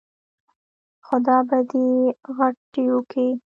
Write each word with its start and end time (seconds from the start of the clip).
خدا 1.07 1.37
به 1.47 1.57
دې 1.69 1.87
ِغوټېو 2.33 2.97
کې 3.11 3.27